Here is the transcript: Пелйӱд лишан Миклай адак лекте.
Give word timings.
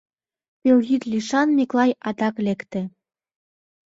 Пелйӱд 0.61 1.03
лишан 1.11 1.49
Миклай 1.57 1.91
адак 2.07 2.35
лекте. 2.45 2.81